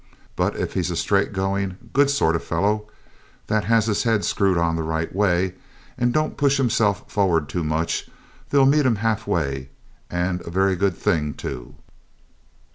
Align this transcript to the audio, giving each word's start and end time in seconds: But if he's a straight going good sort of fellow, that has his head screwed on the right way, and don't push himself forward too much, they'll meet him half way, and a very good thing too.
But 0.35 0.55
if 0.55 0.73
he's 0.73 0.89
a 0.89 0.95
straight 0.95 1.31
going 1.31 1.77
good 1.93 2.09
sort 2.09 2.35
of 2.35 2.43
fellow, 2.43 2.87
that 3.45 3.65
has 3.65 3.85
his 3.85 4.01
head 4.01 4.25
screwed 4.25 4.57
on 4.57 4.75
the 4.75 4.81
right 4.81 5.13
way, 5.15 5.53
and 5.95 6.11
don't 6.11 6.37
push 6.37 6.57
himself 6.57 7.11
forward 7.11 7.47
too 7.47 7.63
much, 7.63 8.09
they'll 8.49 8.65
meet 8.65 8.87
him 8.87 8.95
half 8.95 9.27
way, 9.27 9.69
and 10.09 10.41
a 10.41 10.49
very 10.49 10.75
good 10.75 10.97
thing 10.97 11.35
too. 11.35 11.75